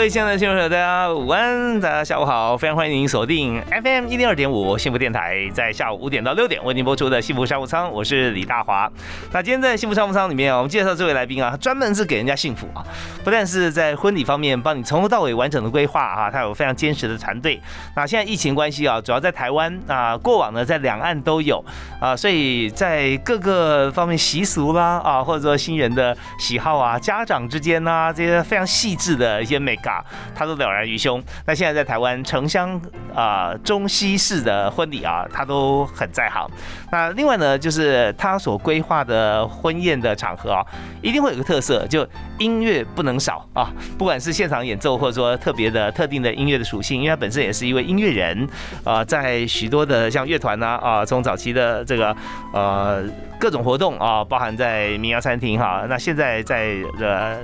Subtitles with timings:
[0.00, 8.90] 各位亲爱的听众朋友，大家午安，大家下午好，非常欢迎您锁定 FM 一零二点五幸福电台，在下午五点到六点为您播出的幸福商务舱，我是李大华。
[9.30, 12.80] 那今天在幸福商务舱里面啊，我们介绍这位来宾啊，他专门是给人家幸福啊，
[13.22, 17.60] 不但是在婚礼方面帮你从头到尾完整的规划啊，他有非常坚实的团队。
[17.94, 21.62] 那现在疫情关系啊，主要在台湾啊，过往呢在两岸都有
[22.00, 29.89] 啊，所以在各个方面习俗啦啊，或者说新人的喜好啊，家长之间呐这些非常细致的一些美感。
[29.90, 31.22] 嘎，他都了然于胸。
[31.46, 32.80] 那现在在台湾城乡
[33.14, 36.48] 啊中西式的婚礼啊，他都很在行。
[36.92, 40.64] 那另外呢，就是他所规划的婚宴的场合啊，
[41.02, 42.06] 一定会有个特色，就
[42.38, 43.70] 音乐不能少啊。
[43.98, 48.48] 不管是现场演奏，或者说特别的特定的音乐的属性，因为他本身也是一位音乐人
[48.84, 52.16] 啊，在许多的像乐团呐啊，从早期的这个
[52.52, 53.02] 呃
[53.38, 57.38] 各种活动啊，包含在民谣餐厅哈，那现在在呃。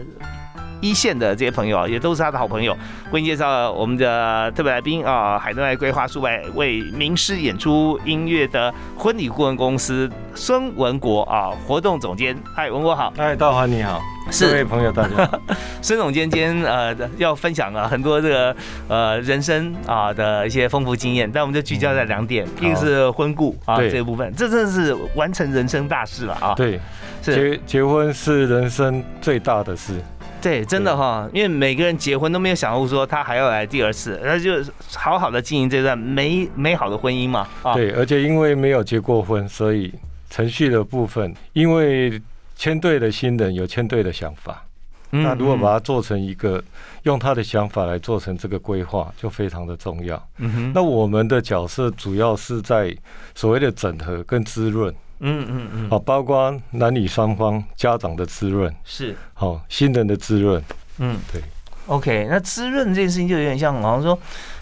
[0.86, 2.76] 一线的这些朋友啊，也都是他的好朋友。
[3.10, 12.36] 为您介绍我们的特别来宾啊，海内外规划数百位名师演出音乐的婚礼顾问公司孙文国啊，活动总监。
[12.54, 13.12] 嗨，文国好。
[13.16, 14.00] 嗨，大华你好。
[14.30, 15.28] 是各位朋友大家。
[15.82, 18.56] 孙总监今天呃要分享啊很多这个
[18.88, 26.54] 呃人生啊的一些丰富经验，但我们就聚焦在两点，一个是婚故啊这一部分，这真的是完成人生大事了啊。
[26.54, 26.80] 对，
[27.22, 30.00] 结结婚是人生最大的事。
[30.46, 34.62] 对，真的哈，因为每个人结婚都没有想过说他还要来第二次，那就
[34.94, 37.48] 好好的经营这段美美好的婚姻嘛。
[37.74, 39.92] 对，而且因为没有结过婚，所以
[40.30, 42.22] 程序的部分，因为
[42.54, 44.64] 签对的新人有签对的想法，
[45.10, 46.62] 那如果把它做成一个
[47.02, 50.28] 用他的想法来做成这个规划，就非常的重要。
[50.38, 52.96] 嗯哼，那我们的角色主要是在
[53.34, 54.94] 所谓的整合跟滋润。
[55.20, 58.74] 嗯嗯嗯，好，包括男女双方家长的滋润。
[58.84, 59.16] 是。
[59.34, 60.62] 好，新人的滋润，
[60.98, 61.42] 嗯，对
[61.86, 64.18] ，OK，那滋润这件事情就有点像，好像说，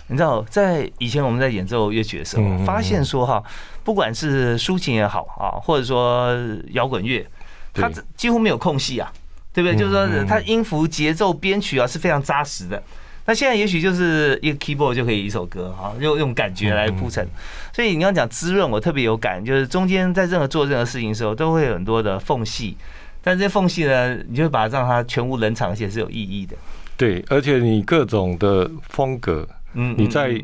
[0.08, 3.42] 你知道，在以前我们在演奏乐曲的时候，发现说哈，
[3.82, 6.36] 不管是抒情也好啊，或者说
[6.70, 7.26] 摇滚乐，
[7.72, 9.12] 它几乎没有空隙啊，
[9.52, 9.76] 对不对？
[9.76, 12.82] 就是说，它音符、节奏、编曲啊是非常扎实的。
[13.26, 17.26] 那现在也许就是一个 keyboard 就可以一首歌哈，用用感觉来铺陈。
[17.72, 22.76] 所以你要讲滋润，我特别有感，就是中间在任何做任何事情的时候，都会有很多的缝隙，
[23.22, 26.54] 但这些缝隙呢，你就把它让它全无冷场，而且是有意义的。
[26.98, 30.38] 对，而且你各种的风格，嗯，你在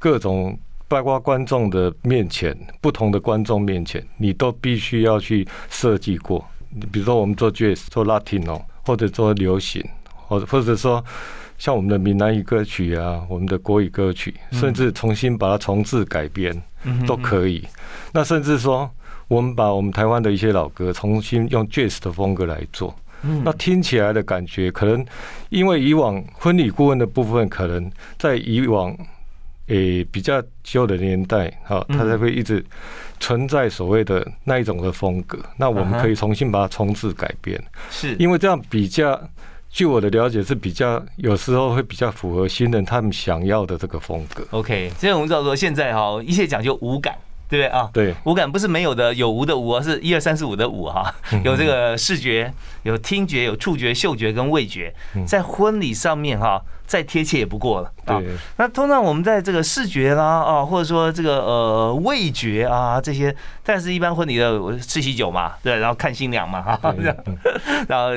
[0.00, 6.44] 各种八卦观众的面前，不同的观众面前，你都必须要去设计过。
[6.70, 9.80] 你比如说，我们做 jazz、做 Latino，或者做流行，
[10.26, 11.04] 或或者说。
[11.58, 16.62] 像我们的闽南语歌曲啊，我们的国语歌曲，甚至重新把它重置改编，
[17.06, 17.66] 都可以。
[18.12, 18.90] 那甚至说，
[19.26, 22.94] 我们把我们台湾的一些老歌，重新用 jazz 的风格来做，
[23.42, 25.04] 那听起来的感觉，可能
[25.48, 28.96] 因为以往婚礼顾问的部分，可能在以往
[29.68, 32.64] 诶比较旧的年代，哈，它才会一直
[33.18, 35.38] 存在所谓的那一种的风格。
[35.56, 37.58] 那我们可以重新把它重置改编，
[37.90, 38.14] 是。
[38.16, 39.18] 因为这样比较。
[39.76, 44.42] 据我的了解是比较有时候会比较符合新人他们想要的这个风格。
[44.52, 47.14] OK，所以我们知道说现在哈一切讲究五感，
[47.46, 47.90] 对不对啊？
[47.92, 51.14] 对，五感不是没有的，有无的无，是一二三四五的五哈。
[51.44, 52.50] 有这个视觉，
[52.84, 54.94] 有听觉，有触觉、嗅觉跟味觉，
[55.26, 58.18] 在婚礼上面哈再贴切也不过了啊。
[58.56, 66.80] 那通常我们在这个视觉啦啊，或者说这个呃味觉啊这些，但是一般婚礼的吃喜酒嘛，对，然后看新娘嘛哈，
[67.86, 68.08] 然后。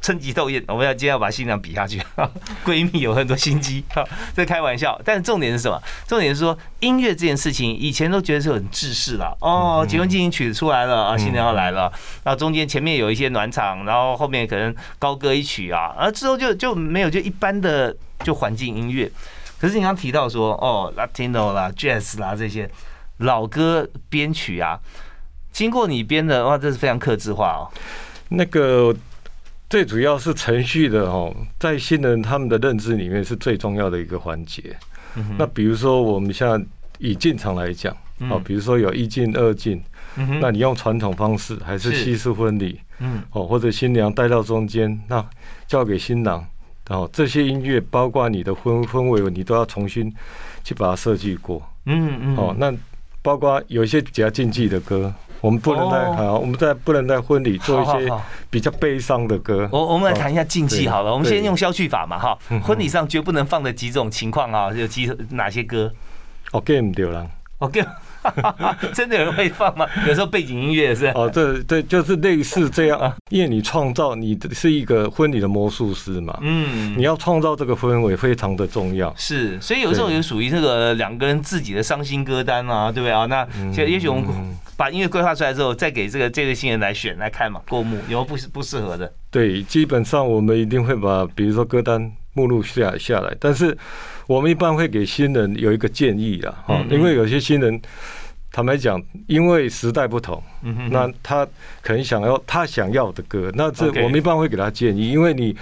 [0.00, 2.00] 趁机斗艳，我们要今天要把新娘比下去。
[2.64, 3.84] 闺蜜有很多心机，
[4.34, 4.98] 在开玩笑。
[5.04, 5.80] 但是重点是什么？
[6.06, 9.36] 重点是说音乐这件事情，以前都觉得是很制式了。
[9.40, 11.92] 哦，结婚进行曲出来了啊，新娘要来了。
[12.22, 19.10] 然后中间前面有一些暖场，然后后面可能高歌一曲啊，而之后就就没有就一般的就环境音乐。
[19.60, 22.70] 可是你刚提到说哦，Latino 啦、Jazz 啦这些
[23.18, 24.78] 老歌编曲啊，
[25.52, 27.68] 经过你编的哇，这是非常克制化哦。
[28.30, 28.94] 那个。
[29.74, 34.62] 最主要是程序的哦，在新人他们的认知里面是最重要的一个环节。
[35.36, 36.64] 那比如说，我们现在
[36.98, 37.92] 以进场来讲，
[38.30, 39.82] 哦，比如说有一进、二进，
[40.40, 42.80] 那你用传统方式还是西式婚礼？
[43.00, 45.28] 嗯，哦，或者新娘带到中间，那
[45.66, 46.46] 交给新郎，
[46.88, 50.14] 然后这些音乐包括你的氛氛围，你都要重新
[50.62, 51.60] 去把它设计过。
[51.86, 52.72] 嗯嗯，哦，那
[53.22, 55.12] 包括有一些比较禁忌的歌。
[55.44, 58.10] 我们不能在好，我们在不能在婚礼做一些
[58.48, 59.68] 比较悲伤的歌。
[59.70, 62.38] 我我们来谈一下禁忌好了，我们先用消去法嘛哈。
[62.62, 65.92] 婚礼上绝不能放的几种情况啊，有几哪些歌
[66.52, 67.26] ？OK，唔丢啦。
[67.58, 67.84] OK。
[68.94, 69.86] 真的有人会放吗？
[70.08, 79.12] 有时候背景音乐是哦，对对，就是类似这样，因为你创造你是一个婚礼的魔术师嘛，嗯，你要创造这个氛围非常的重要。
[79.14, 83.26] 是，所以有时候也属于这个两个人自己的伤心歌单啊，对不对啊？
[83.26, 83.46] 那
[83.76, 84.24] 也许我们
[84.76, 89.12] 把音乐规划出来之后，再给这个这对新人来选来看嘛，过目有不不适合的？
[89.30, 93.76] 对，基本上我们一定会把，比如说歌单目录下下来，但是。
[94.26, 97.78] 我们一般会给新人有一个建议啊，哈，因为有些新人，
[98.50, 100.42] 坦白讲，因为时代不同，
[100.90, 101.46] 那他
[101.82, 105.54] 可能想要他想要的歌，那这我们一般会给他建议，因为你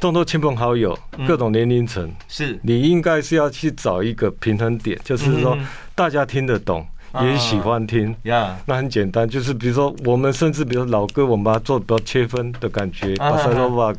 [0.00, 2.58] 众多亲朋好友，各种年龄层，是。
[2.64, 5.56] 你应该是要去找一个平衡点，就是说
[5.94, 6.84] 大家听得懂，
[7.22, 13.92] 也喜欢听，呀，那很简单，就是比如说我们甚至比如老歌，我们把它做比较切分的感觉，把塞罗瓦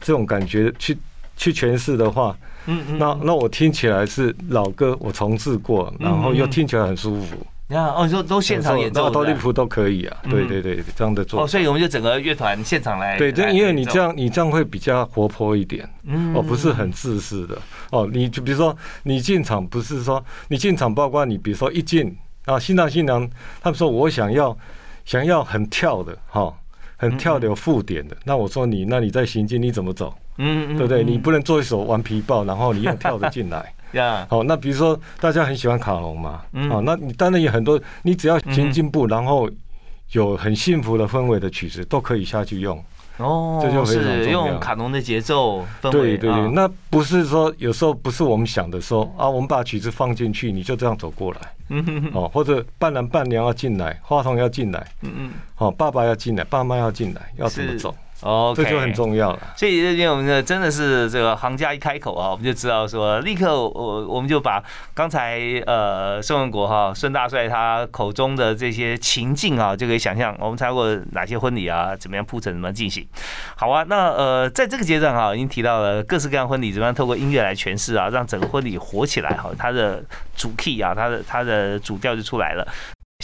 [0.00, 0.96] 这种感觉去
[1.36, 2.36] 去诠释的话。
[2.66, 7.36] 嗯嗯，那那我听起来是老歌，我重置过，然后又听起来很舒服。
[7.66, 10.16] 你看哦，你说都现场演奏，都利普都可以啊。
[10.30, 11.42] 对对对，这样的做。
[11.42, 13.18] 哦，所以我们就整个乐团现场来。
[13.18, 15.86] 对，这因为你这样，你这样会比较活泼一点，
[16.34, 17.58] 哦，不是很自私的。
[17.90, 22.14] 哦，你就比如说你进场，不是说你进场，包括你比如说一进
[22.44, 23.28] 啊，新郎新娘
[23.60, 24.56] 他们说我想要
[25.04, 26.54] 想要很跳的哈，
[26.96, 30.14] 很跳的有附点的，那我说你那你在行进你怎么走？
[30.38, 31.04] 嗯，对不对？
[31.04, 33.72] 你不能做一首顽皮豹，然后你又跳着进来。
[33.92, 39.48] 呀，好，那比如说大家很喜欢卡农嘛，好，那你当然有很多，你只要先进步，然后
[40.10, 42.82] 有很幸福的氛围的曲子都可以下去用。
[43.18, 44.48] 哦，这就非常重要。
[44.48, 45.90] 用卡农的节奏氛围。
[45.90, 51.40] 对对对，那不是说有时候不是我们想的说啊，我们把曲子放进去，你就这样走过来。
[51.68, 52.10] 嗯哼哼。
[52.14, 54.86] 哦，或者伴郎伴娘要进来，花童要进来。
[55.02, 55.30] 嗯嗯。
[55.58, 57.94] 哦，爸爸要进来，爸妈要进来，要怎么走？
[58.24, 59.38] 哦，这就很重要了。
[59.54, 73.06] 所以这边我们的真的是这个行家一开口啊，我们就知道说，立刻我我们就把刚才呃宋文国哈孙大帅他口中的这些情境啊，就可以想象我们参加过哪些婚礼啊，怎么样铺陈，怎么进行。
[73.56, 80.02] 好啊，那呃在这个阶段哈，已经提到了各式各样婚礼怎么样透过音乐来诠释啊，让整个婚礼火起来哈，它的
[80.34, 82.66] 主 key 啊，它的它的主调就出来了。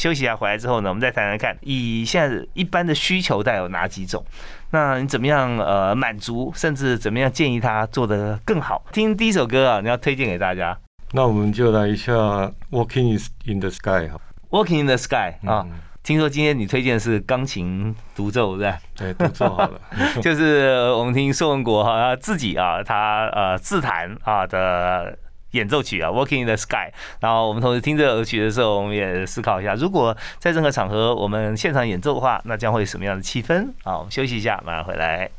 [0.01, 4.25] 休息一下，回来之后呢，我们再谈谈看，以现在一般的需求带有哪几种？
[4.71, 8.85] 那你怎么样呃满足，甚至怎么样建议他做得更好？
[8.93, 10.77] 听第一首歌啊，你要推荐给大家。
[11.13, 12.13] 那我们就来一下
[12.71, 14.21] 《Walking in the Sky》哈，
[14.51, 15.67] 《Walking in the Sky》啊。
[16.03, 19.13] 听说今天你推荐是钢琴独奏，对对？
[19.13, 19.81] 对，独奏好了。
[20.23, 25.19] 就是我们听宋文国哈自己啊，他呃自弹啊的。
[25.53, 26.93] 演奏曲啊，Walking in the Sky。
[27.21, 33.69] 然后我们同时听这首曲的时候，我们也思考一下，如果在任何场合我们现场演奏的话，那将会什么样的气氛？
[33.83, 35.31] 好，我们休息一下，马上回来。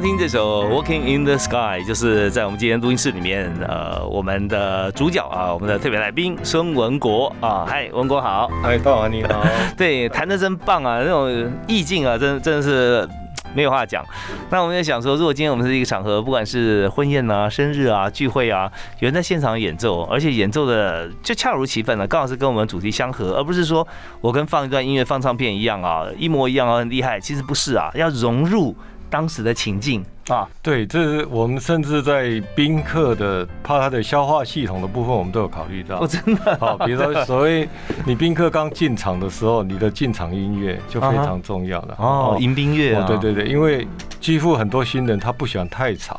[0.00, 9.44] 听这首《Walking in the Sky》，就是在我们今天录音室里面，呃，我们的主角啊，我们的特别来宾孙文国啊，嗨，文国好，嗨，大华你好，
[9.76, 13.08] 对，弹的真棒啊，那种意境啊，真真的是
[13.54, 14.04] 没有话讲。
[14.50, 18.70] 那我们也想说，如果今天我们是一个场合，不管是婚宴啊、生日啊、聚会啊，
[19.00, 23.86] 有人在现场演奏，而且演奏的就恰如其分了，刚好是跟我们主题相合，而不是说
[24.20, 27.20] 我跟放一段音乐、放唱片一样啊，一模一样啊，很厉害。
[27.20, 28.74] 其实不是啊，要融入。
[29.12, 35.98] 当时的情境啊，对，这是我们甚至在宾客的怕他的消化系统的部分，我们都有考虑到。
[36.00, 36.56] 哦，真的。
[36.58, 37.68] 好，比如说 所谓
[38.06, 41.94] 你宾客刚进场的时候，你的进场音乐就非常重要了。
[41.98, 43.06] 哦，迎宾乐啊。
[43.06, 43.86] 对对对，因为
[44.18, 46.18] 几乎很多新人他不喜欢太吵，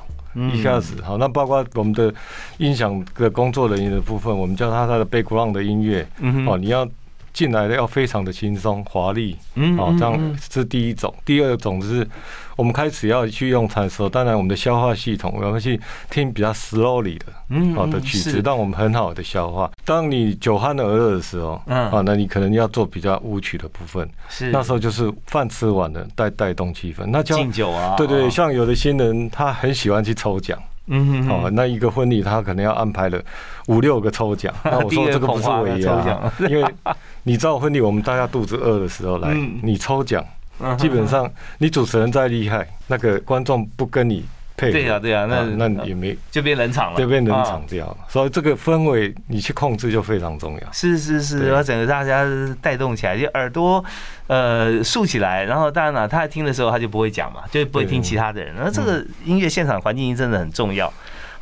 [0.54, 2.14] 一下子好，那包括我们的
[2.58, 6.08] 音响的工作人员的部分，我们叫他他的 background 的音乐。
[6.20, 6.88] 嗯哦，你要。
[7.34, 11.12] 进来的要非常的轻松华丽，嗯，好，这样是第一种。
[11.26, 12.08] 第二种是，
[12.55, 15.79] 我们开始要去用餐的时候，当然我们的消化系统我们去
[16.10, 19.72] 听比较 slowly 的，嗯，好的曲子，让我们很好的消化。
[19.86, 24.51] 当你酒酣耳热的时候，嗯，啊，那你可能要做比较舞曲的部分，是。
[24.51, 30.57] 那时候就是饭吃完了带带动气氛，那敬酒啊，对对，像有的新人他很喜欢去抽奖。
[30.88, 33.17] 嗯，好，那一个婚礼他可能要安排了
[33.67, 36.74] 五六个抽奖， 那我说这个不是我一样，因为
[37.24, 40.22] 你知道婚礼我们大家肚子饿的时候来，你抽奖
[40.77, 44.72] 基本上你主持人再厉害，那个观众不跟你配合。
[44.74, 47.98] 对呀，对呀，那那也没就变冷场了，就变冷场掉了。
[48.08, 50.72] 所以这个氛围你去控制就非常重要。
[50.72, 52.25] 是是是，要整个大家
[52.62, 53.84] 带动起来，就耳朵
[54.27, 58.53] 呃竖起来，然后当然了，他在听的时候他就不会讲嘛，就不会听其他的人。
[58.58, 60.91] 那这个音乐现场环境音真的很重要。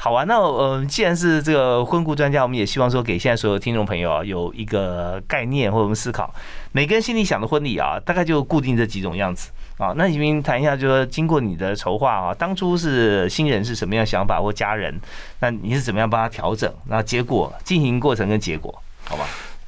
[0.04, 6.34] 好啊，那呃，既然是这个婚顾专家，我们也希望说给现在所有听众朋友啊有一个概念或者我们思考，
[6.72, 9.52] 每个人心里想的婚礼啊，大概就固定这几种样子。
[9.78, 15.00] 啊，那你们谈一下，就说经过你的筹划啊，当初是新人是什么样想法或家人，
[15.40, 16.74] 那你是怎么样帮他调整？
[16.88, 19.28] 那结果进行过程跟结果，好吧？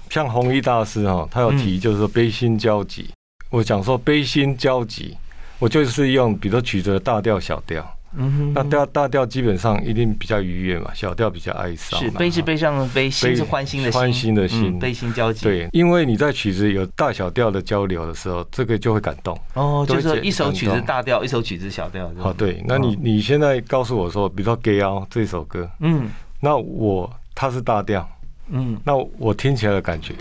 [0.09, 3.07] 像弘一大师哈，他有提就是说悲心交集，
[3.51, 5.15] 我讲说悲心交集，
[5.59, 7.87] 我就是用比如说曲子大调小调。
[8.15, 11.99] 嗯哼，那调大调基本上一定比较愉悦嘛，小调比较哀伤。
[11.99, 15.43] 是悲是悲伤的悲，心是欢欣的欢心的心，悲心交集。
[15.43, 19.37] 对，因为你在曲子有大小调的交流的时候，这个就会感动。
[19.53, 22.11] 哦，就是一首曲子大调，一首曲子小调。
[22.19, 28.07] 哦，对，那你你现在告诉我说，比如说《给妖》这首歌，嗯，那我它是大调，
[28.49, 30.13] 嗯，那我听起来的感觉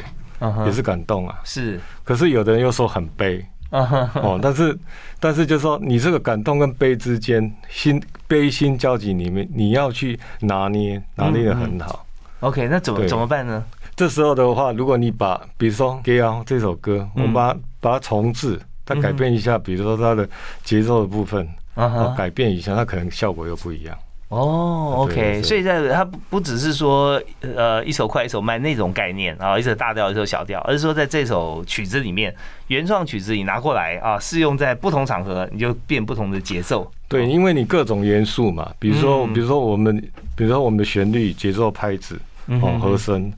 [0.64, 1.38] 也是感动啊。
[1.44, 3.44] 是，可是有的人又说很悲。
[4.20, 4.78] 哦，但是，
[5.18, 12.04] 但是就是说，你这个感动跟悲之间，心悲心交集里面，你要去拿捏，拿捏的很好。
[12.40, 13.64] OK，那怎么怎么办呢？
[13.96, 20.28] 这时候的话，如果你把，比如说《给啊》这首歌，我们把把它重置，它改变一下，比如说它的
[20.62, 23.96] 节奏的部分，啊，改变一下，它可能效果又不一样。
[24.32, 32.34] 哦，OK，所以在它不不只是说呃一首快一首慢那种概念啊，一首大调一首小调，而是说在这首曲子里面，
[32.68, 36.90] 原创曲子你拿过来啊，适用在不同场合，你就变不同的节奏。
[37.08, 39.94] 对，因为你各种元素嘛，比如说比如说我们
[40.34, 43.30] 比如说我们的旋律、节奏、拍子、哦和声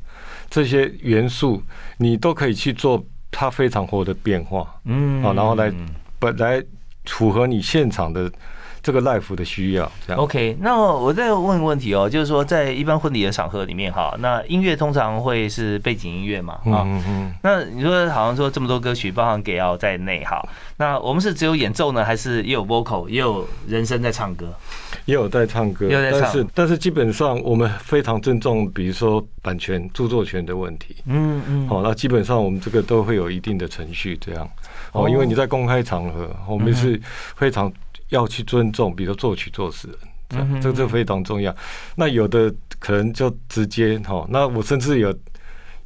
[0.48, 1.60] 这些元素，
[1.96, 5.72] 你都可以去做它非常活的变化，嗯，啊，然后来
[6.20, 6.62] 本来
[7.06, 8.30] 符合你现场的。
[8.84, 10.54] 这个 life 的需要，OK。
[10.60, 16.52] 那我再问个问题哦，就是说在一般婚礼的场合里面哈，那音乐通常会是背景音乐嘛？
[16.66, 17.34] 啊，嗯嗯。
[17.42, 24.52] 那你说好像说这么多歌曲，包含给奥在内哈，那我们是只有演奏呢，还是也有 vocal，也有人声在唱歌？
[25.06, 30.96] 也有在唱歌，但是但是基本上我们非常尊重，比如说版权、著作权的问题。
[31.06, 31.68] 嗯嗯。
[31.68, 34.46] 好，那基本上我们这个都会有一定的程序，这样
[34.92, 37.00] 哦，因为你在公开场合，我们是
[37.34, 37.72] 非常。
[38.08, 39.88] 要去尊重，比如作曲作词
[40.30, 41.54] 人，这这非常重要。
[41.96, 45.14] 那有的可能就直接哈，那我甚至有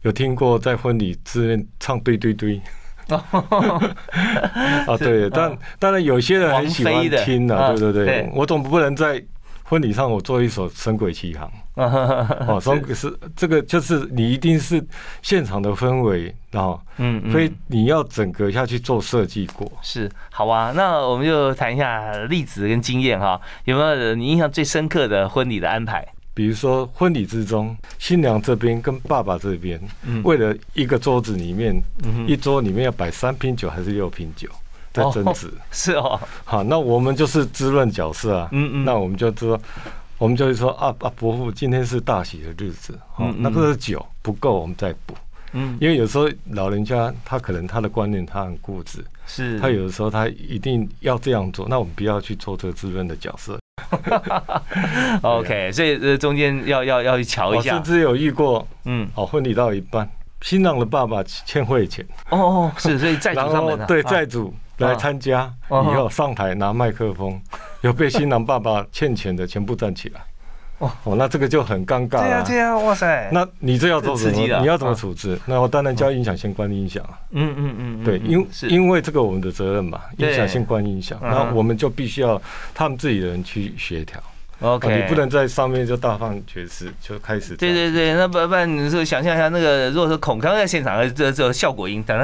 [0.02, 2.60] 有听过在婚礼之间唱对对对。
[3.08, 9.22] 啊，对， 但当然有些人很喜欢听啊，对对对，我总不能在。
[9.68, 11.46] 婚礼上我做一首《神鬼奇航》，
[11.76, 14.82] 哦，神鬼是这个，就是你一定是
[15.20, 19.70] 现场的氛围，然后，嗯，所以你要整个下去做设计过。
[19.82, 26.06] 是，好啊，那我们就谈一下例子跟经验哈，有没有你印象最深刻的婚礼的安排？
[26.32, 29.78] 比如说婚礼之中，新娘这边跟爸爸这边，
[30.22, 31.74] 为了一个桌子里面，
[32.26, 34.48] 一桌里面要摆三瓶酒还是六瓶酒？
[34.92, 35.52] 在争执。
[35.70, 39.58] 是哦，好，那我们就是滋润角色啊，嗯嗯，那我们就说，
[40.18, 45.14] 我们就会说啊啊，伯父今天是大喜的日子，好，那个酒不够，我们再补，
[45.52, 53.58] 嗯，因为有时候老人家他可能他的观念他很固执，是，他有的时候他一定要这样做，那我们不要去做这个滋润的角色，
[55.22, 60.08] OK，所以这中间要要要去瞧一下，甚至有遇过，嗯，哦，婚礼到一半，
[60.42, 64.52] 新郎的爸爸欠会钱，哦哦，是，所以债主上门对债主。
[64.78, 67.40] 来参加以后上台拿麦克风，
[67.82, 70.20] 有被新郎爸爸欠钱的全部站起来。
[70.78, 72.20] 哦哦，那这个就很尴尬。
[72.20, 73.28] 对呀对呀，哇塞！
[73.32, 74.60] 那你这要做什么？
[74.60, 75.36] 你要怎么处置？
[75.44, 77.18] 那我当然叫音响先关音响啊。
[77.32, 82.40] 嗯嗯嗯，对，因因为这个我们的责任嘛，音响先关音响，那我们就必须要
[82.72, 84.22] 他们自己的人去协调。
[84.60, 87.56] OK，你不能在上面就大放厥词，就开始。
[87.56, 92.16] 对对对，那不不然你说想象一下，那个如果说孔康在现场，这这效果音，噔，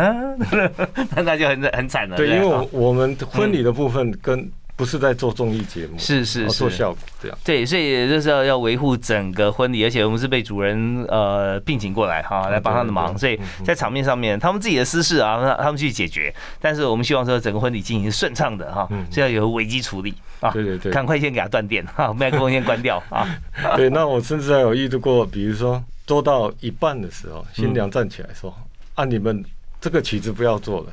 [1.14, 2.16] 那那就很很惨了。
[2.16, 4.50] 对，因为我我们婚礼的部分跟。
[4.76, 7.38] 不是在做综艺节目，是是做效果这样。
[7.44, 13.16] 对，所以就是要要维护整个婚礼，而且我们是被主人呃聘请过来哈，来帮他的忙。
[13.16, 16.34] 所以在场面上面，他们自己的私事啊，他们去解决。
[16.60, 20.50] 但是我们希望说整个婚礼进行顺畅的哈，是要有危机处理啊。
[20.50, 23.28] 对对对，赶快先给他断电哈， 麦克风先关掉啊。
[23.76, 28.52] 对，那我甚至还有遇到过，比如说做到一半的时候，新娘站起来说
[28.94, 29.44] ：“啊，你们
[29.80, 30.86] 这个曲子不要做了。”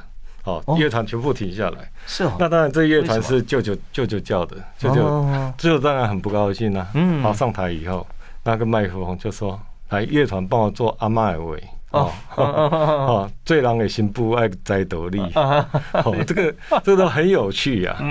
[0.44, 1.92] 好，乐团全部停下来。
[2.06, 2.34] 是哦。
[2.40, 5.26] 那当然，这乐团是舅舅舅舅叫的，舅舅
[5.58, 6.88] 舅舅当然很不高兴啊。
[6.94, 7.22] 嗯。
[7.22, 8.06] 好，上台以后，
[8.44, 16.56] 那个麦克风就说：“来，乐团帮我做阿妈的位。”哦哦， 最狼的心不爱摘斗笠， 哦，这个
[16.86, 18.02] 这个都很有趣呀。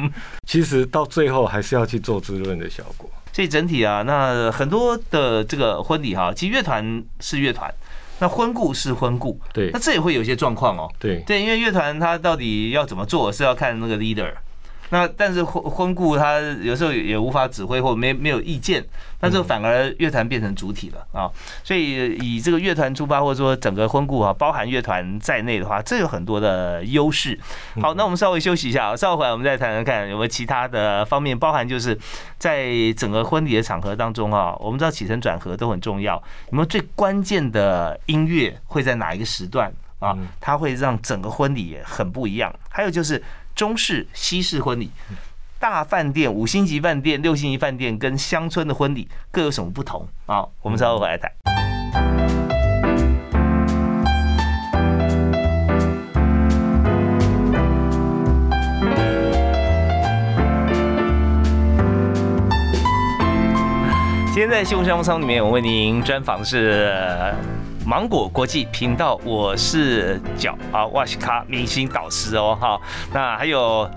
[0.46, 3.08] 其实到最后还是要去做滋润的效果。
[3.32, 7.72] 所以整体啊，那很多的这个婚礼哈，其实乐团是乐团，
[8.20, 10.88] 那婚故是婚故，对，那这也会有一些状况哦。
[10.98, 14.32] 对对，因为乐团它到底要怎么做，是要看那个 leader。
[14.90, 18.85] 那但是婚婚顾他有时候也无法指挥或没没有意见，
[19.20, 21.30] 那就反而乐团变成主体了啊。
[21.62, 27.38] 所以以这个乐团出发，或者说整个婚顾啊，包含乐团在内的话，这有很多的优势。
[27.80, 31.97] 好，那我们稍微休息一下啊，稍后回来我们再谈谈看有没有其他的方面，包含就是
[32.37, 36.16] 在整个婚礼的场合当中啊，我们知道起承转合都很重要，
[36.50, 40.18] 有没有最关键的音乐会在哪一个时段啊？
[40.40, 42.52] 它会让整个婚礼很不一样。
[42.68, 43.23] 还有就是。
[43.61, 44.90] 中式、西式婚礼，
[45.59, 50.47] 大饭店、五星级饭店、六星级饭店跟乡村的婚礼各有什么不同啊？
[50.62, 51.31] 我们稍后回来谈。
[64.29, 66.90] 今天在《新闻商务舱》里面，我为您专访的是。
[67.87, 72.80] 芒果国际频道，我是角啊，哇西卡明星导师哦，哈，
[73.12, 73.90] 那还有。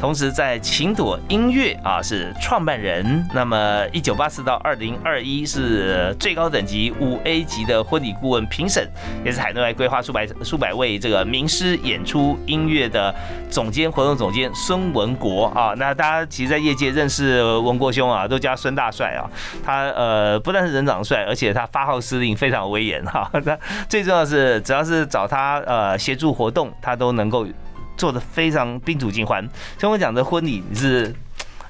[0.00, 8.88] 同时，在晴朵音乐啊是创办人，那么一九八四到二零二一是最高等级五 A 级的婚礼顾问评审，
[9.24, 13.12] 也是海内外规划数百数百位这个名师演出音乐的
[13.50, 15.74] 总监活动总监孙文国啊。
[15.76, 19.28] 那大家其实，在业界认识文国兄啊，都叫孙大帅啊。
[19.64, 23.28] 他呃不但是人长帅，而且他发号施令非常威严哈。
[23.44, 27.44] 那最重要是，只要是找他呃协助活动，他都能够。
[27.98, 29.46] 做的非常宾主尽欢，
[29.78, 31.14] 像我讲的婚礼是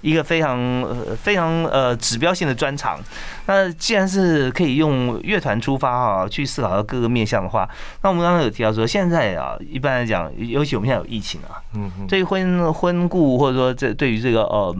[0.02, 3.00] 一个非常呃非常呃指标性的专场。
[3.46, 7.68] 那既然是可以用乐团出发啊，去思考到各个面向的话，
[8.02, 14.76] 那我们刚刚有提到说，现在啊一般来讲，尤其我们现在有疫情啊，嗯，对于婚婚故或者说这对于这个呃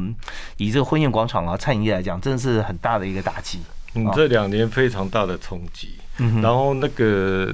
[0.58, 3.60] 以这个婚宴广场啊餐饮业来讲，真的是很大的一个打击。
[3.94, 5.94] 嗯，这两年非常大的冲击。
[6.18, 7.52] 嗯，然后那个。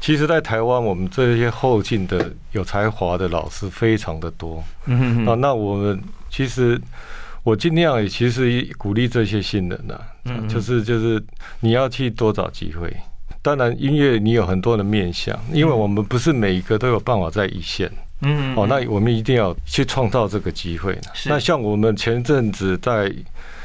[0.00, 4.62] 其实，在台湾，我们这些后进的有才华的老师非常的多。
[4.86, 6.80] 嗯啊，那我们其实
[7.44, 9.94] 我尽量也其实鼓励这些新人呐，
[10.48, 11.22] 就是就是
[11.60, 12.92] 你要去多找机会。
[13.42, 17.88] 当然，音乐你有很多的面向，因为我们不是每一个都有办法在一线。
[18.22, 20.98] 嗯，哦，那我们一定要去创造这个机会。
[21.26, 23.12] 那像我们前阵子在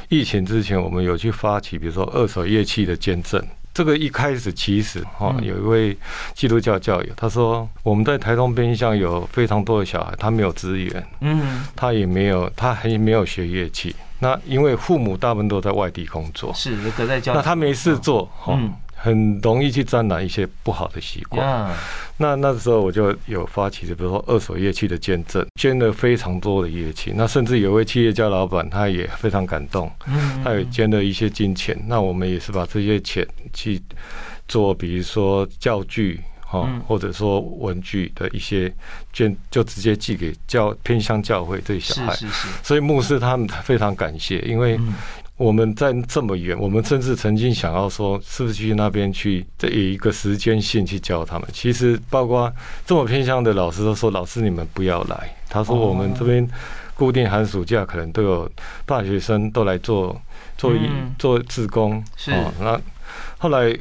[0.08, 3.40] 疫情之前，我们有去发起，比如说二手乐器的捐赠。
[3.78, 5.96] 这个一开始其实哈，有一位
[6.34, 13.94] 基督教教友，他说我们在台东边乡有非常多的小孩，他没有资源，嗯，他也没有，他还没有学乐器。
[14.18, 18.58] 那因为父母大部分都在外地工作，是隔在家，那他没事做，哈。
[19.00, 21.72] 很容易去沾染一些不好的习惯。
[22.16, 27.12] 那那时候我就有发起，就比如说二手乐器的捐赠，捐了非常多的乐器。
[27.14, 29.88] 那甚至有位企业家老板，他也非常感动，
[30.42, 31.80] 他也捐了一些金钱。
[31.86, 33.80] 那我们也是把这些钱去
[34.48, 38.74] 做，比如说教具哈，或者说文具的一些
[39.12, 42.16] 捐，就直接寄给教偏向教会这些小孩。
[42.64, 44.76] 所以牧师他们非常感谢，因为。
[45.38, 51.48] 我们在这么远，我们甚至曾经想要说，是不是去那边去，这有一个时间性去教他们。
[51.52, 52.52] 其实，包括
[52.84, 56.46] 这么偏向的老师都说：“老师，你们不要来。”他说：“我们这边
[56.94, 58.50] 固定寒暑假可能都有
[58.84, 60.20] 大学生都来做
[60.56, 62.32] 做一做志工。”是。
[62.60, 62.78] 那
[63.38, 63.74] 后来。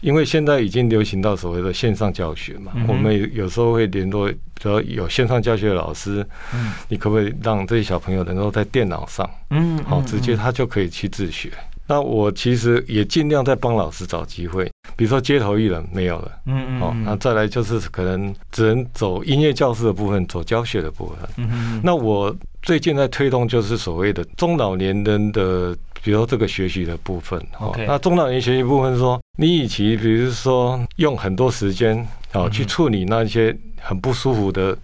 [0.00, 11.50] 因为现在已经流行到所谓的线上教学嘛，我们有时候会联络，只要有线上教学的老师，嗯，你可不可以让这些小朋友能够在电脑上，嗯，好，直接他就可以去自学。
[11.86, 14.64] 那我其实也尽量在帮老师找机会，
[14.96, 21.16] 比如说街头艺人没有了，嗯嗯，好，那再来就是可能只能走音乐教室的部分，走教学的部分。
[21.36, 25.76] 嗯嗯，那我最近在推动就是所谓的中老年人的。
[26.02, 34.76] 比如这个学习的部分，哦，那中老年学习部分说，你与其比如说用很多时间哦去处理那些很不舒服的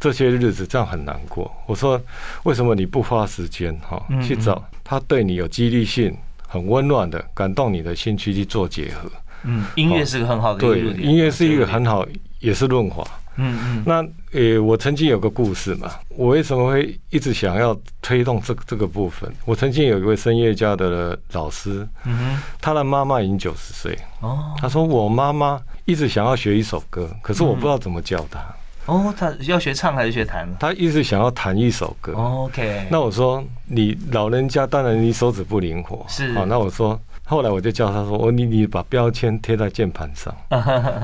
[0.00, 1.50] 这些日子，这样很难过。
[1.66, 2.00] 我说，
[2.42, 9.10] 为什么你不花时间哈去找他对你有激励性、很温暖的、感动你的兴趣去做结合？
[9.44, 12.06] 嗯，音乐是个很好的对，音乐是一个很好，
[12.40, 13.06] 也是润滑。
[13.36, 19.30] 嗯嗯，那呃，我曾经有个故事嘛，我为什么会一直想要推动这这个部分？
[19.44, 28.40] 我曾经有一位声乐家的老师，嗯哼，他的妈妈已经九十岁，哦，他说我妈妈一直想要学一首歌，可是我不知道怎么教他。
[28.86, 30.46] 哦，他要学唱还是学弹？
[30.60, 32.12] 他一直想要弹一首歌。
[32.12, 40.34] OK，那我说你老人家当然你手指不灵活，是，好，那我说后来我就叫他说：“我你你把标签贴在键盘上，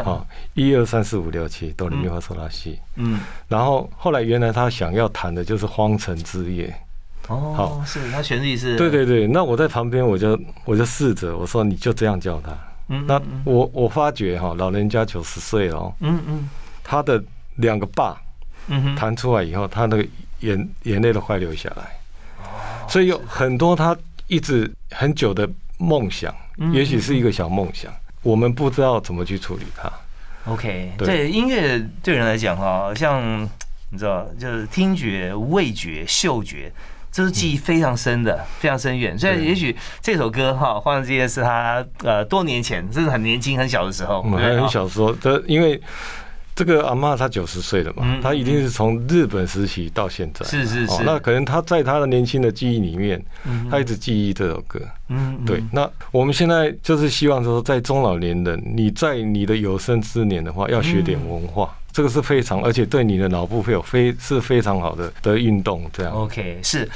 [0.05, 6.69] 好， 一二三四五六七哆来咪发嗦拉西。”嗯，然后后来原来他想要弹的就是《荒城之夜》。
[7.33, 8.77] 哦，好，是他旋律是。
[8.77, 12.51] 对对对，那我在旁边我就我就试着我说你就这样叫他。
[12.89, 16.51] 嗯，那我我发觉哈，老人家九十岁了，嗯嗯，
[16.85, 17.23] 他的
[17.57, 18.21] 两个爸，
[18.67, 20.05] 嗯哼，弹出来以后，他的
[20.41, 21.85] 眼眼泪都快流下来。
[22.41, 22.45] 哦，
[22.89, 25.49] 所以有很多他一直很久的
[25.81, 26.33] 梦想，
[26.73, 29.91] 也许是一个小梦想，我们不知道怎么去处理它。
[30.45, 33.43] OK，对音乐对人来讲哈，像
[33.91, 36.71] 你知道，就是听觉、味觉、嗅觉。
[37.13, 39.19] 这是记忆非常深的，非常深远。
[39.19, 45.13] 所以也许这首歌哈，《换这件是他呃多年前，真的很年轻、很小的时候，很小时候。
[45.15, 45.81] 这因为
[46.61, 51.03] 这个阿妈她九十岁了嘛，她一定是从日本时期到现在，是是是。
[51.05, 53.19] 那可能她在她的年轻的记忆里面，
[53.71, 54.79] 她一直记忆这首歌。
[55.09, 55.65] 嗯，对。
[55.73, 61.75] 那我们现在就是希望说，在中老年人，你在你的有生之年的话，要学点文化。
[61.93, 66.13] 这个是非常，而且对你的脑部会有非是非常好的的运动，这样。
[66.13, 66.89] OK，是。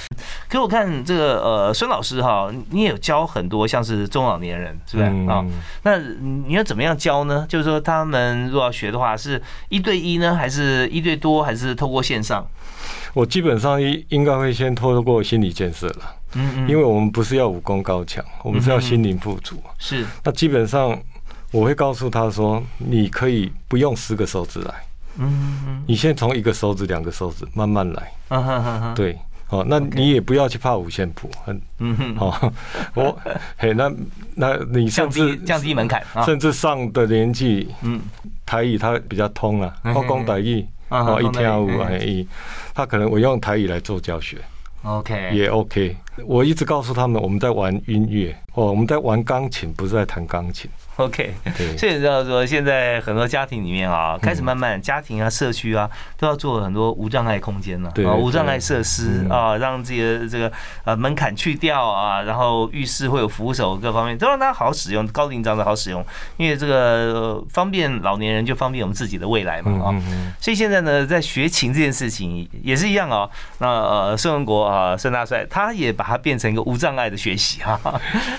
[0.49, 5.45] 可我看这个呃，孙老师哈，你也有教很多像是中老年人，是不是啊？
[5.83, 7.45] 那你要怎么样教呢？
[7.49, 12.47] 就是说他们如果要学的话，是一对一呢，还是一对多，还是透过线上？
[13.15, 19.61] 我基本上应应该会先透过心理建设了，嗯嗯，因为我们不是要武功高强，我们是要心灵富足。
[19.79, 20.05] 是。
[20.23, 20.97] 那基本上。
[21.55, 24.75] 我会告诉他说：“你可以不用十个手指来，
[25.19, 28.13] 嗯，你先从一个手指、两个手指慢慢来，
[28.93, 32.53] 对，好，那你也不要去怕五线谱，很，嗯哼，好，
[32.95, 33.17] 我，
[33.57, 33.89] 嘿，那
[34.35, 38.01] 那你甚至降低门槛，甚至上的年纪，嗯，
[38.45, 41.89] 台语他比较通啊，我讲台语，哦，一天五啊，
[42.75, 44.39] 他可能我用台语来做教学
[44.83, 45.97] ，OK，也 OK，
[46.27, 51.35] 我一直告诉他们，我们在玩音乐，哦，我们在玩钢琴，不是在弹钢琴。” OK，
[51.77, 60.53] 所以知道说，现在很多家庭里面啊，开始慢慢家庭啊、社区啊，都要做很多无障碍空间了啊，无障碍设施啊，让自己的这个
[60.85, 66.05] 呃门槛去掉啊，然后浴室会有扶手，各方面都让大家好好使用，高龄长者好使用，
[66.37, 69.91] 因为这个方便老年人就方便我们自己的未来嘛啊。
[70.41, 73.29] 所以现在呢，在学琴这件事情也是一样哦。
[73.59, 77.81] 那呃，孙文国啊，孙大帅他也把它变成一个无障碍的学习哈，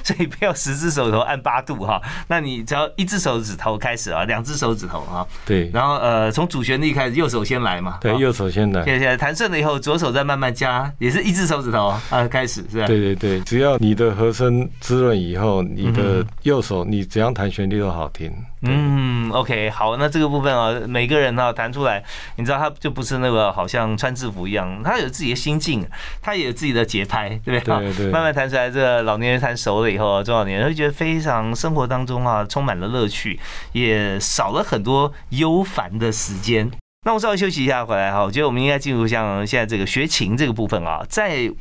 [0.04, 2.46] 所以不要十只手头按八度哈，那。
[2.46, 12.86] 你只要一只手指头开始啊，两只手指头啊，对，然后呃，从主旋律开始，右手先来嘛，对，右手先来，现在弹顺了以后，左手再慢慢加，也是一只手指头啊，开始是吧？
[12.86, 18.32] 对对对，只要你的和声滋润以后，你的右手你怎样弹旋律都好听。
[18.62, 22.04] 嗯，OK，好，那这个部分啊，每个人啊弹出来，
[22.38, 25.86] 你知道他就不是那个好像穿制服一样，他有自己的心境，
[26.22, 27.80] 他也有自己的节拍，对不对？
[27.80, 28.12] 对对。
[28.12, 33.40] 慢慢弹出来，这个老年人弹熟了以后，中老年人会觉得非常生活当中啊充满了乐趣，
[33.74, 36.72] 也少了很多忧烦的时间。
[37.06, 41.52] 那我稍微休息一下回来哈，我觉得我们应该进入像现在这个学琴这个部分啊，在。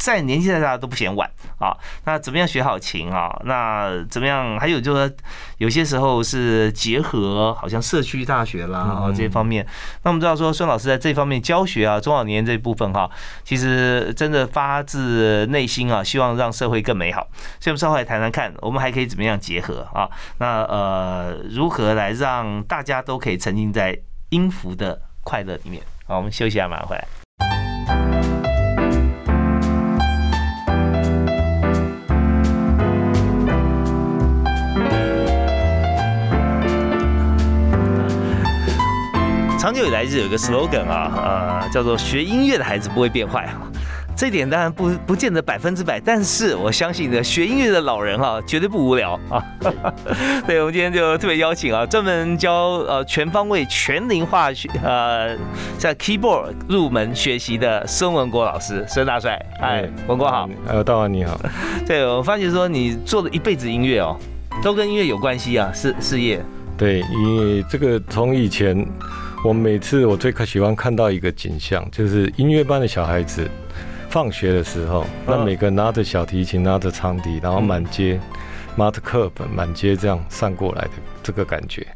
[0.00, 1.76] 在年纪再大都不嫌晚啊！
[2.06, 3.30] 那怎么样学好琴啊？
[3.44, 4.58] 那怎么样？
[4.58, 5.14] 还有就是，
[5.58, 9.64] 有些时候是结合，好像社区大学啦啊这些方面。
[10.02, 13.10] 那我们知道说，孙老师在这方面教学啊，中老年这部分哈，
[13.44, 17.28] 其实真的发自内心啊，希望让社会更美好。
[17.60, 20.08] 所以我们稍后来谈谈看，我们还可以怎么样结合啊？
[20.38, 23.94] 那呃，如何来让大家都可以沉浸在
[24.30, 25.82] 音符的快乐里面？
[26.06, 28.39] 好，我们休息一下，马上回来。
[39.60, 43.46] 长久以来就有一个 slogan 啊，呃，叫做学音乐的孩子不会变坏
[44.16, 49.44] 这点当然不不见得百分之百，但是我相信的学音乐的老人哈，绝对不无聊啊。
[50.46, 52.52] 对，我们今天就特别邀请啊，专门教
[52.88, 55.36] 呃全方位全龄化学呃
[55.76, 61.38] 在 keyboard 入门学习的孙文国老师，孙大帅，哎，文国好，呃，大王你好。
[61.86, 64.16] 对，我发觉说你做了一辈子音乐哦，
[64.62, 66.42] 都跟音乐有关系啊，事事业。
[66.78, 68.86] 对，因为这个从以前。
[69.42, 73.48] 我每次我最可喜欢看到一个景象，就是音乐班的小孩子
[74.10, 78.20] 放学的时候，那每个拿着小提琴，拿着长笛，然后满街
[78.76, 80.90] 拿着课本，满街这样散过来的
[81.22, 81.86] 这个感觉。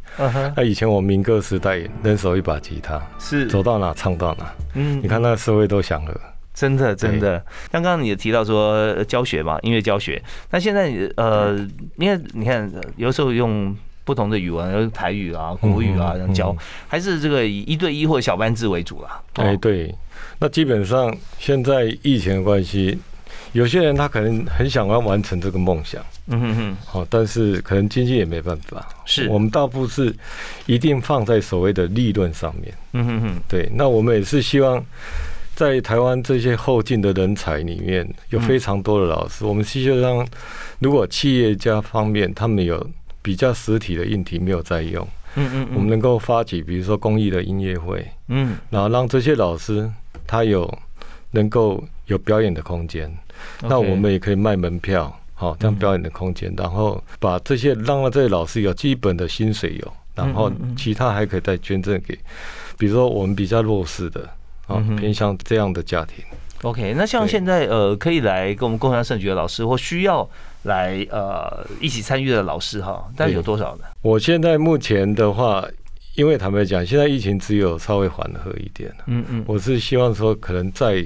[0.57, 4.51] 那以前我民歌时代，人手一把吉他，是走到哪唱到哪。
[4.73, 6.19] 嗯，你看那个社会都响了，
[6.55, 7.45] 真的真的。
[7.71, 10.21] 刚刚你也提到说教学嘛，音乐教学。
[10.51, 11.55] 那现在呃，
[11.99, 13.77] 因为你看有时候用。
[14.05, 19.21] 不同的语文，台语啊、国语啊这样教，还是这个以一对一或小班制为主啦。
[19.35, 19.95] 哎，对，
[20.39, 22.99] 那基本上现在疫情的关系，
[23.53, 28.87] 有些人他可能很想要完成这个梦想，嗯哼哼，好，但是可能经济也没办法。
[29.07, 29.29] 是。
[29.29, 30.15] 我们倒不是
[30.67, 33.69] 一定放在所谓的利润上面，嗯哼哼，对。
[33.75, 34.85] 那我们也是希望
[35.55, 40.27] 在台湾这些后进的人才里面有非常多的老师，我们希望
[40.81, 42.85] 如果企业家方面他们有
[43.25, 49.91] 比较实体的硬体没有在用，嗯嗯，我们能够发起比如说公益的音乐会，嗯，然后让这些老师
[50.29, 50.73] 他有。
[51.37, 53.13] 能够有表演的空间，
[53.63, 62.17] 那我们也可以卖门票，好，这样表演的空间，然后把这些让这些老师有基本的薪水有，然后其他还可以再捐赠给，
[62.79, 64.31] 比如说我们比较弱势的
[64.69, 66.25] 啊，偏向这样的家庭。
[66.63, 70.31] OK，那像现在呃，可以来跟我们共享盛举的老师，或需要
[70.65, 73.85] 来呃一起参与的老师哈，大概有多少呢？
[74.03, 75.65] 我现在目前的话。
[76.17, 81.05] 因为坦白讲，现在疫情只有稍微缓和一点嗯嗯，我是希望说可能再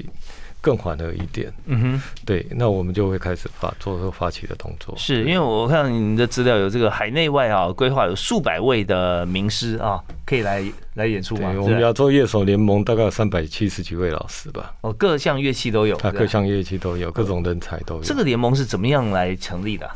[0.61, 1.51] 更缓和一点。
[1.65, 4.93] 嗯哼，对，那我们就会开始发做个发起的动作。
[4.97, 10.63] 是因为我看你的资料有这个海内外啊规划有数百位的名师啊可以来
[10.95, 11.53] 来演出吗。
[11.57, 14.73] 我们亚洲乐手联盟大概有三百七十几位老师吧。
[14.81, 15.95] 哦，各项乐器都有。
[15.97, 18.01] 啊，各项乐器都有，各种人才都有。
[18.01, 19.89] 这个联盟是怎么样来成立的？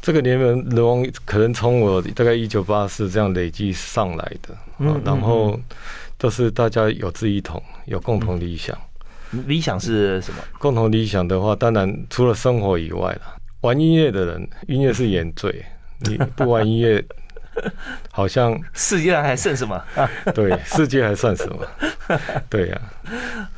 [0.00, 5.56] 这个联盟龙可能从我大概一九八四这样累积上来的，嗯，然后
[6.18, 8.76] 都是大家有志一同，有共同理想。
[9.46, 10.38] 理想是什么？
[10.58, 13.22] 共同理想的话，当然除了生活以外了。
[13.62, 15.64] 玩音乐的人，音乐是原罪。
[16.08, 17.04] 你不玩音乐，
[18.10, 19.80] 好像世界上还剩什么？
[20.34, 21.66] 对，世界还算什么？
[22.50, 22.80] 对呀。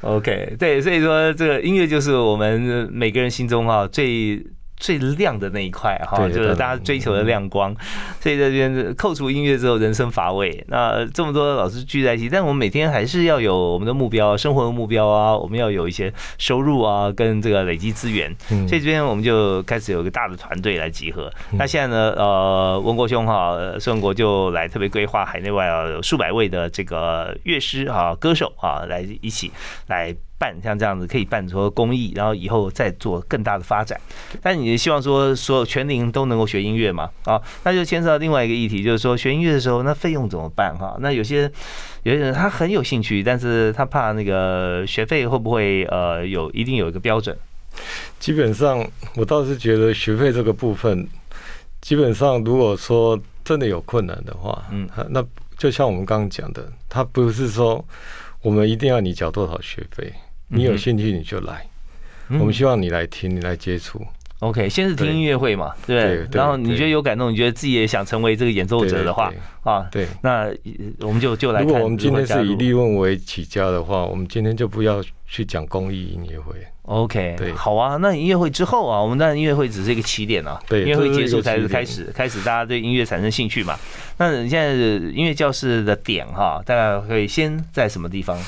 [0.02, 4.44] OK，对，所以说这个音乐就是我们每个人心中啊最。
[4.76, 7.74] 最亮的那一块哈，就是大家追求的亮光。
[8.20, 10.64] 所以这边扣除音乐之后，人生乏味。
[10.68, 18.34] 那这么多老师聚在一起，但我们每天还是要有我们的目标，生活的目标啊，我们要有一些收入啊，跟这个累积资源。
[18.48, 21.32] 所以这边我们就开始有一个大的团队来集合。
[21.52, 29.52] 那现在呢，呃，文国兄哈，孙文国就来特别规划海内外啊，有数百位的这个乐师啊、歌手啊，来一起
[29.87, 30.14] 来。
[30.44, 33.98] 办像这样子可以办出公益，然后以后再做更大的发展。
[34.42, 37.11] 但你希望说所有全龄都能够学音乐嘛？
[37.24, 40.76] 啊，那就牵涉到另外一个议题，就是说学音乐的时候，那费用怎么办？
[40.78, 41.50] 哈，那有些
[42.02, 47.35] 有些人他很有兴趣，但是他怕那个学费会不会呃有一定有一个标准？
[48.20, 51.09] 基本上我倒是觉得学费这个部分，
[51.80, 55.24] 基本上如果说真的有困难的话，嗯，那
[55.57, 57.83] 就像我们刚刚讲的，他不是说
[58.42, 60.12] 我们一定要你缴多少学费。
[60.48, 61.66] 你有兴趣你就来，
[62.30, 64.00] 我们希望你来听，你来接触。
[64.40, 66.26] OK，先是听音乐会嘛，对。
[66.33, 70.07] 然后你觉得有感动，你觉得自己也想成为这个演奏者的话，啊，对。
[70.22, 70.52] 那
[71.00, 71.62] 我们就就来。
[71.62, 76.54] 如果我们今天是以利润为起家的话，我们今天就不要去讲公益音乐会。
[76.83, 77.96] OK，对，好啊。
[77.96, 83.78] 那音乐会之后啊，我们当然音乐会只是一个起点啊，对，音乐会结束才是开始，开始大家对音乐产生兴趣嘛。
[84.18, 88.38] 那你现在音乐教室的点哈，大概可以先在什么地方？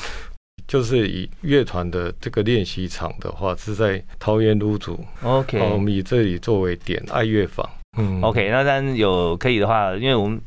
[0.66, 4.98] 就是以乐团的这个练习场的话，是在桃园芦竹。
[5.22, 7.68] OK，我们以这里作为点，爱乐坊。
[7.98, 10.40] 嗯，OK，那当然有可以的话，因为我们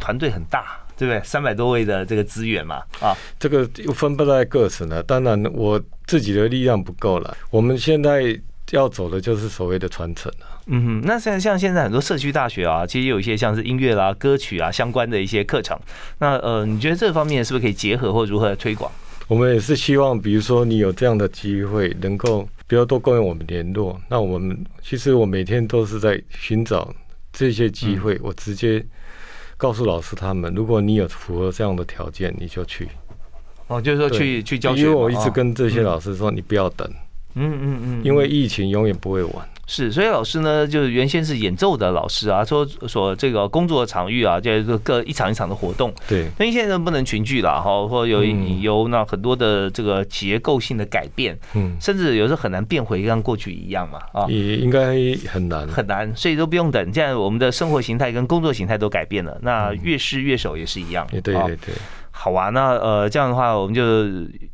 [0.00, 1.22] 团队很大，对不对？
[1.22, 5.02] 三百多位的这个资源嘛，啊，这个又分布在各省了。
[5.02, 7.36] 当然，我自己的力量不够了。
[7.50, 8.36] 我们现在
[8.72, 10.46] 要走的就是所谓的传承了。
[10.66, 15.78] 嗯哼，那像像现在很多社区大学啊，其实有一些像是音乐啦、歌曲啊相关的一些课程。
[16.18, 18.90] 那呃，你觉得这方面是不是可以结合或如何推广？
[19.28, 24.00] 我们也是希望，比如说你有这样的机会，能够比较多跟我们联络。
[24.08, 26.92] 那我们其实我每天都是在寻找
[27.30, 28.84] 这些机会，我直接
[29.58, 32.88] 告诉老师他们，如果你有符合这样的条件，你就去。
[33.66, 34.80] 哦，就是说去去教学。
[34.82, 36.88] 因为我一直跟这些老师说，你不要等。
[36.90, 36.96] 嗯
[37.38, 38.00] 嗯嗯嗯。
[38.04, 39.48] 因为疫情永远不会完。
[39.70, 45.92] 是，所以老师呢，就是原先是演奏的老师啊，说说这个工作场域啊，就是各一场一场的活动。
[46.08, 54.96] 对，那现在不能群聚了哈，或有有那很多的这个结构性的改变，嗯，甚至有时候很难变回跟过去一样嘛，啊，也应该
[55.30, 55.68] 很难。
[55.68, 61.74] 很难，所以都不用等，现在我们的生活形态跟工作形态都改变了，那乐师乐手也是一样，对对对，
[62.10, 63.82] 好啊，那呃这样的话，我们就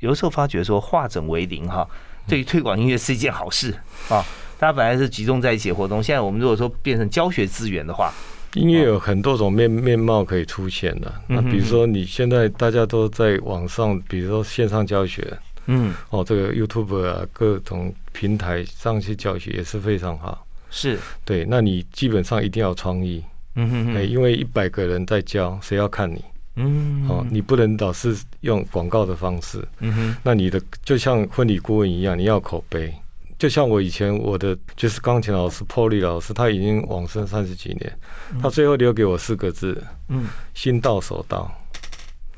[0.01, 1.87] 有时候发觉说化整为零哈，
[2.27, 3.75] 对于推广音乐是一件好事
[4.09, 4.25] 啊。
[4.59, 8.13] 大家本来是集中在一起活动，现在我们如果说变成教学资源的话，
[8.55, 11.13] 音乐有很多种面面貌可以出现的。
[11.27, 20.47] 那比如说你现在大家都在网上，比如说线上教学，嗯，哦，这个 YouTube 啊，各种平台上去教学也是非常好。
[20.71, 23.23] 是对，那你基本上一定要创意，
[23.57, 26.25] 嗯哼哼，因为一百个人在教，谁要看你？
[26.57, 32.95] 嗯，哦，你不能老是用广告的方式，嗯哼，那你的就像婚礼顾问一样，你要口碑。
[33.37, 37.99] 就像我以前我的就是钢琴老师 Polly 老师，他已经往生三十几年，
[38.41, 41.53] 他最后留给我四个字：嗯，心到手到。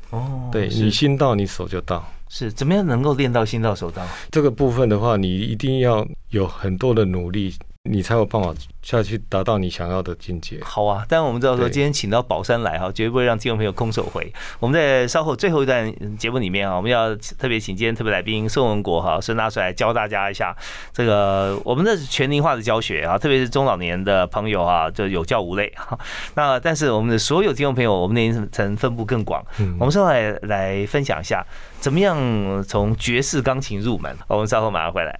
[0.09, 2.03] 哦，对你心到，你手就到。
[2.29, 4.05] 是怎么样能够练到心到手到？
[4.31, 7.53] 这个部分的话，你一定要有很多的努力。
[7.89, 10.59] 你才有办法下去达到你想要的境界。
[10.63, 14.31] 好啊，但我们知道说今天请到宝山来哈，绝对不会让听众朋友空手回。
[14.59, 20.55] 我们在稍后最后一段节目里面啊，我们要特别请今天特别来宾宋文国哈，孙大帅教大家一下
[20.93, 25.97] 这个我们的全龄化的教学啊， 特别是中老年的朋友啊，就有教无类哈。
[26.35, 29.43] 那但是我们的所有听众朋友，我们年龄层分布更广，
[29.79, 31.45] 我们稍后来来分享一下
[31.79, 32.17] 怎么样
[32.63, 34.15] 从爵士钢琴入门。
[34.27, 35.19] 我们稍后马上回来。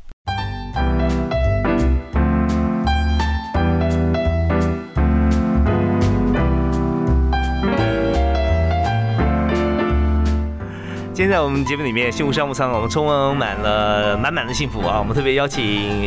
[11.18, 15.00] 现在我们节目里面幸福商务舱，我们充满了满满的幸福啊！
[15.00, 15.66] 我们特别邀请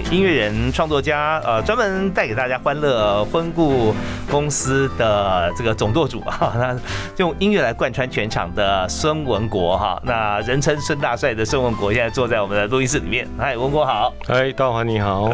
[0.09, 3.92] 音乐人、创作家，呃，专门带给大家欢乐婚顾
[4.31, 6.79] 公司的这个总舵主啊，那
[7.16, 13.27] 用音乐来贯穿全场的孙文国哈，那人称孙大帅的孙文国，现在坐在我们的录音室里面。
[13.37, 14.12] 嗨，文国好！
[14.29, 15.29] 嗨，大华你好！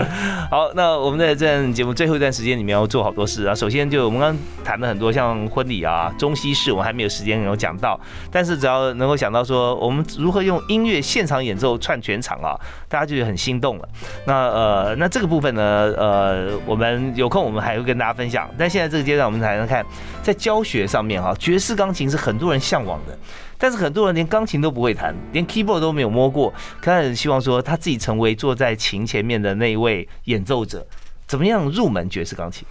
[0.51, 3.55] 好，那我们在这节目最后一段时间里面要做好多事啊。
[3.55, 4.35] 首先就我们刚
[4.65, 9.66] 谈了很多像婚礼啊、中西式，我们还没有时间有讲到，但是只要能够想到说。
[9.75, 12.59] 我们如何用音乐现场演奏串全场啊？
[12.89, 13.89] 大家就很心动了。
[14.27, 15.63] 那呃，那这个部分呢，
[15.97, 18.49] 呃，我们有空我们还会跟大家分享。
[18.59, 19.85] 但现在这个阶段，我们才能看
[20.23, 23.19] 在教学上面哈，爵士钢琴是很多人向往的，
[23.59, 30.87] 但是很多人连钢琴都不会弹，连 keyboard 都没有摸过，可是希望说他自己成为坐在琴前面的那一位演奏者。
[31.27, 32.67] 怎么样入门爵士钢琴？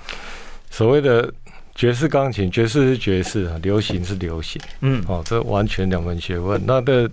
[0.70, 1.34] 所谓的。
[1.76, 6.60] 爵士钢琴，爵士是爵士啊，流行是流行，嗯，哦，这完全两门学问。
[6.66, 7.10] 那的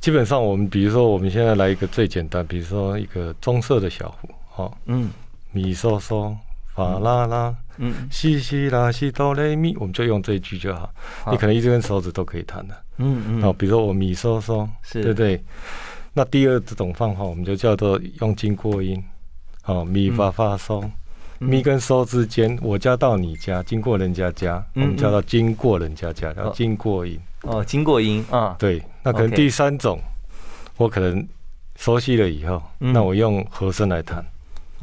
[0.00, 5.08] 基本上，我们比如说，我们现在来一个最简单，比如说一个棕色的小胡，哦，嗯，
[5.50, 6.36] 米嗦嗦，
[6.74, 10.92] 法拉拉，嗯，西西拉西哆来咪，我们就用这一句就好。
[11.30, 13.40] 你可能一根手指都可以弹的，嗯嗯。
[13.40, 15.42] 好，比如说我米嗦嗦，是，对不对？
[16.12, 19.02] 那第二这种方法，我们就叫做用经过音，
[19.64, 20.84] 哦，咪发发嗦。
[21.38, 27.18] 咪跟嗦之间，我家到你家，经过人家家，我们叫到经过人家家，叫经过音。
[27.42, 28.56] 哦，经过音啊。
[28.58, 30.00] 对，那可能第三种，
[30.76, 31.26] 我可能
[31.76, 34.24] 熟悉了以后，那我用和声来弹。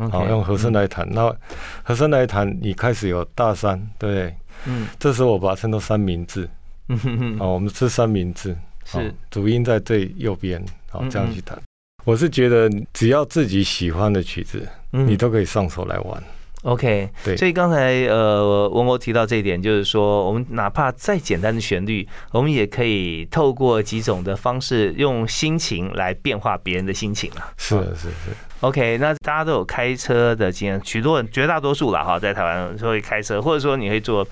[0.10, 1.08] 好，用和声来弹。
[1.12, 1.36] 那
[1.84, 4.36] 和声来弹，你开始有大三，对不对？
[4.66, 4.88] 嗯。
[5.00, 6.50] 这时候我把它称作三明治。
[6.90, 7.38] 嗯哼哼。
[7.38, 8.56] 好，我们吃三明治。
[8.86, 9.14] 是。
[9.30, 11.58] 主音在最右边，好，这样去弹。
[12.06, 16.22] 我是觉得，只要自己喜欢的曲子，你都可以上手来玩。
[16.64, 27.52] OK，对，所以刚才呃文博提到这一点，就是说我们哪怕再简单的旋律，我们也可以透过几种的方式，用心情来变化别人的心情啊。
[27.58, 28.32] 是是是。
[28.64, 34.26] OK，那大家都有开车的经验，许多人绝大多数了哈，在台湾会开车，或者说你会坐，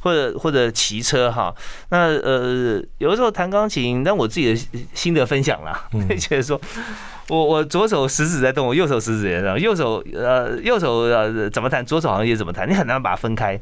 [0.00, 1.54] 或者或者骑车哈。
[1.88, 6.60] 那呃有的时候弹钢琴，但我自己的心得分享啦，会觉得说。
[7.30, 9.60] 我我左手食指在动，我右手食指也在动。
[9.60, 13.58] 右手呃右手呃怎么弹，左手好像也怎么弹，你很难把它分开。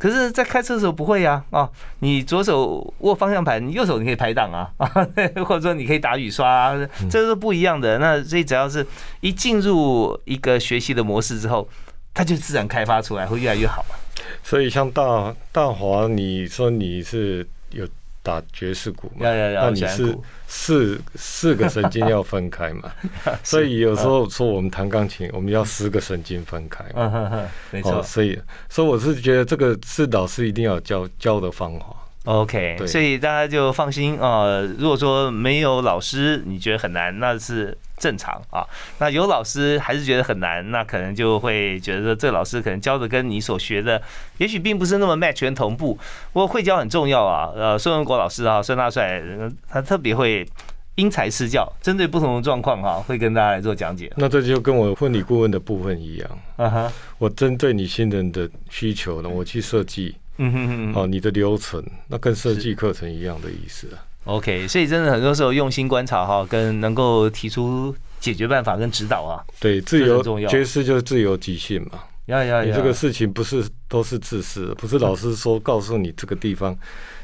[0.00, 1.68] 可是，在开车的时候不会呀啊！
[1.98, 4.88] 你左手握方向盘，右手你可以拍档啊啊，
[5.44, 7.98] 或者说你可以打雨刷，啊这是不一样的。
[7.98, 8.86] 那所以只要是
[9.20, 11.68] 一进入一个学习的模式之后，
[12.14, 13.94] 它就自然开发出来，会越来越好嘛。
[14.42, 17.86] 所以像大大华，你说你是有。
[18.22, 22.92] 打爵士鼓嘛，那你是四四个神经要分开嘛？
[23.42, 26.84] 所以有时候说我们弹钢琴，我们要十个神经分开。
[26.94, 28.02] 嗯哼哼，没错。
[28.02, 31.96] 所以，所以我是觉得这个是老师一定要教教的方法。
[32.24, 34.60] OK，所以大家就放心啊。
[34.78, 37.76] 如果说没有老师，你觉得很难，那是。
[38.00, 38.64] 正常啊，
[38.98, 44.00] 那有老师还是觉得很难，那可能就会觉得说这老师可能教的跟你所学的，
[44.38, 45.92] 也许并不是那么 match 全同步。
[46.32, 49.22] 不过会教很重要啊，呃，孙文国老师啊，孙大帅，
[49.68, 50.48] 他特别会
[50.94, 54.10] 因材施教，针对不同的状况哈，会跟大家来做讲解。
[54.16, 64.00] 那这就跟我婚礼顾问的部分一样，啊哈，我针对你新人的需求呢，我去设计，嗯哼哼，哦，你的流程，那跟设计课程一样的意思啊。
[64.24, 69.44] OK，所以真的很多时候用心观察哈，跟能够提出解决办法跟指导啊。
[69.60, 72.00] 对，自由爵士就是自由即兴嘛。
[72.26, 76.76] 要要你这个事情不是都是自私，不是老师说告诉你这个地方，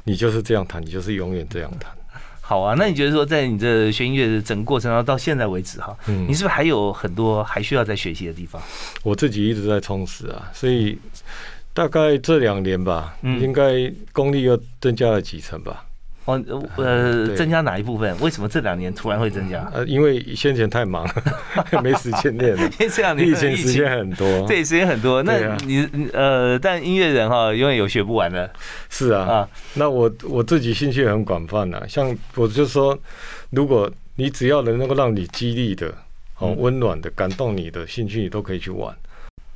[0.05, 1.91] 你就是这样弹，你就是永远这样弹。
[2.41, 8.61] 好啊，那你觉得说在你这学音乐的整个过程中到现在为止哈，你是不是还有很多还需要再学习的地方？
[9.03, 10.97] 我自己一直在充实啊，所以
[11.77, 15.85] 大概这两年吧，应该功力又增加了几成吧。
[16.25, 16.43] 哦，
[16.79, 18.19] 呃，增加哪一部分？
[18.19, 19.71] 为什么这两年突然会增加？
[19.75, 21.07] 呃，因为先前太忙，
[21.85, 22.63] 没时间练了。
[22.63, 25.23] 因为这两年以前时间很多，对，时间很多。
[25.23, 28.51] 那你呃，但音乐人哈，永远有学不完的。
[28.89, 31.83] 是啊，啊，那我我自己兴趣很广泛呐。
[31.87, 32.99] 像我就说，
[33.51, 35.95] 如果你只要能够让你激励的、
[36.33, 38.97] 好温暖的、感动你的兴趣，你都可以去玩。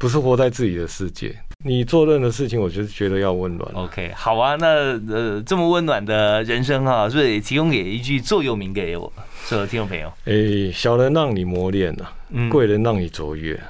[0.01, 1.31] 不是活在自己的世界，
[1.63, 3.71] 你做任何事情，我就是觉得要温暖。
[3.75, 4.67] OK，好啊，那
[5.13, 9.13] 呃这么温暖的人生哈，所以提供给一句座右铭给我
[9.45, 10.11] 所有听众朋友。
[10.25, 12.07] 哎，小人让你磨练呐，
[12.49, 13.61] 贵人让你卓越。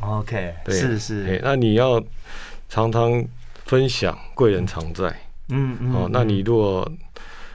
[0.00, 1.40] OK，是是。
[1.44, 2.02] 那你要
[2.68, 3.24] 常常
[3.64, 5.06] 分享，贵人常在。
[5.50, 5.94] 嗯嗯。
[5.94, 6.90] 哦，那你如果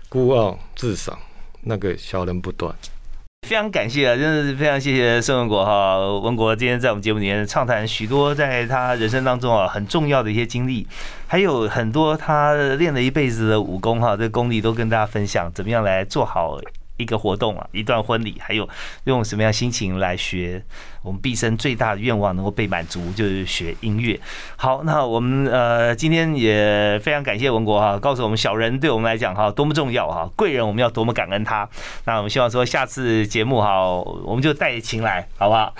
[0.07, 1.20] 孤傲自赏，
[1.63, 2.74] 那个小人不断。
[3.45, 10.87] 非常感谢啊，真的是非常谢谢盛文国哈文国今天在我们节目里面畅谈许多在他人生当中啊很重要的一些经历，
[11.27, 16.59] 还有很多他练了一辈子的武功哈，这功力都跟大家分享，怎么样来做好
[16.97, 18.67] 一个活动啊，一段婚礼，还有
[19.05, 20.63] 用什么样心情来学。
[21.03, 24.19] 我们毕生最大的愿望能够被满足，就是学音乐。
[24.55, 31.69] 好，那我们呃今天也非常感谢文国哈，告诉我们小人对我们来讲哈多么重要哈，贵人我们要多么感恩他。
[32.05, 33.87] 那我们希望说下次节目哈，
[34.23, 35.71] 我们就带琴来， 好不好？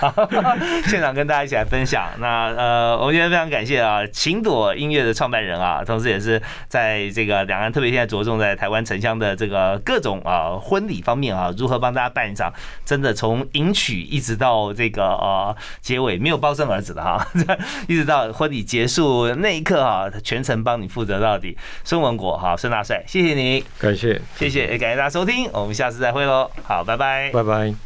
[0.86, 2.08] 现场跟大家一起来分享。
[2.20, 12.52] 那呃，我们今天非常感谢啊，琴朵音乐的创办人啊，同时也是在这个两岸特别现在着重在台湾城乡的这个各种啊婚礼方面啊，如何帮大家办一场
[12.84, 15.06] 真的从迎娶一直到这个。
[15.06, 17.26] 呃，结尾没有包生儿子的哈，
[17.88, 21.56] 一直到婚礼结束那一刻哈，全程帮你负责到底。
[21.84, 27.85] 孙文国哈，孙大帅，谢谢你，感谢，谢谢，也感谢大家收听，我们下次再会喽，好，拜拜，拜拜。